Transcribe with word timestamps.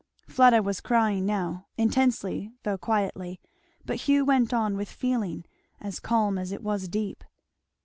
Fleda 0.27 0.63
was 0.63 0.81
crying 0.81 1.27
now, 1.27 1.67
intensely 1.77 2.51
though 2.63 2.75
quietly; 2.79 3.39
but 3.85 3.97
Hugh 4.07 4.25
went 4.25 4.51
on 4.51 4.75
with 4.75 4.89
feeling 4.89 5.45
as 5.79 5.99
calm 5.99 6.39
as 6.39 6.51
it 6.51 6.63
was 6.63 6.87
deep. 6.87 7.23